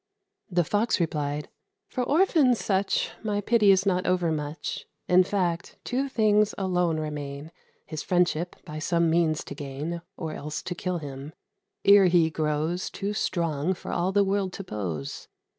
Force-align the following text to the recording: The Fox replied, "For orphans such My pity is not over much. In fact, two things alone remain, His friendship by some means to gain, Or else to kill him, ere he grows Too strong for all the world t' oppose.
The 0.49 0.63
Fox 0.63 0.99
replied, 0.99 1.47
"For 1.87 2.01
orphans 2.03 2.57
such 2.57 3.11
My 3.21 3.39
pity 3.39 3.69
is 3.69 3.85
not 3.85 4.07
over 4.07 4.31
much. 4.31 4.87
In 5.07 5.23
fact, 5.23 5.77
two 5.83 6.09
things 6.09 6.55
alone 6.57 6.99
remain, 6.99 7.51
His 7.85 8.01
friendship 8.01 8.55
by 8.65 8.79
some 8.79 9.11
means 9.11 9.43
to 9.43 9.53
gain, 9.53 10.01
Or 10.17 10.33
else 10.33 10.63
to 10.63 10.73
kill 10.73 10.97
him, 10.97 11.33
ere 11.85 12.05
he 12.05 12.31
grows 12.31 12.89
Too 12.89 13.13
strong 13.13 13.75
for 13.75 13.91
all 13.91 14.11
the 14.11 14.23
world 14.23 14.53
t' 14.53 14.61
oppose. 14.61 15.27